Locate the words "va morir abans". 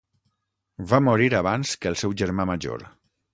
0.93-1.75